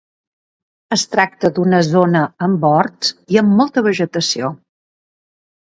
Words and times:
Es 0.95 1.03
tracta 1.15 1.51
d’una 1.57 1.83
zona 1.89 2.23
amb 2.47 2.67
horts 2.71 3.13
i 3.37 3.41
amb 3.45 3.55
molta 3.63 3.87
vegetació. 3.91 4.53